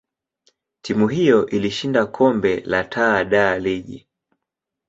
timu 0.81 1.07
hiyo 1.07 1.45
ilishinda 1.45 2.05
kombe 2.05 2.59
la 2.65 2.83
Taa 2.83 3.23
da 3.23 3.59
Liga. 3.59 4.05